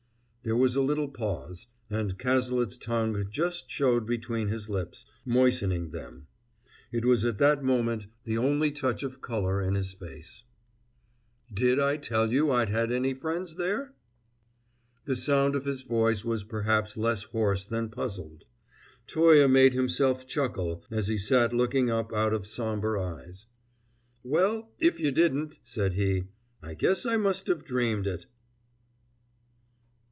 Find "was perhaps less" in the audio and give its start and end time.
16.25-17.25